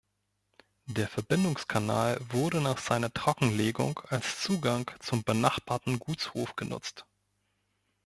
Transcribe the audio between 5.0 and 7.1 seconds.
benachbarten Gutshof genutzt.